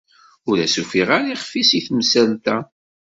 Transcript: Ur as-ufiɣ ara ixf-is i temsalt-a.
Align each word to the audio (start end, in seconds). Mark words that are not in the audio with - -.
Ur 0.49 0.57
as-ufiɣ 0.65 1.07
ara 1.17 1.31
ixf-is 1.33 1.71
i 1.79 1.81
temsalt-a. 1.87 2.57